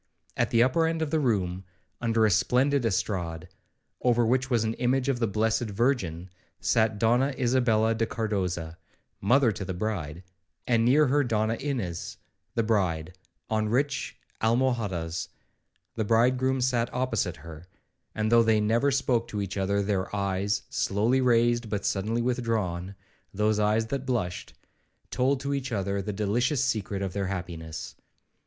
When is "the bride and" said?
9.63-10.83